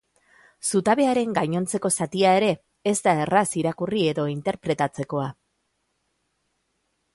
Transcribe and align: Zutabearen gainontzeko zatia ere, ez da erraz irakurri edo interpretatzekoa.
Zutabearen 0.69 1.35
gainontzeko 1.37 1.91
zatia 1.97 2.31
ere, 2.39 2.49
ez 2.93 2.95
da 3.09 3.15
erraz 3.27 3.45
irakurri 3.63 4.03
edo 4.15 4.27
interpretatzekoa. 4.33 5.29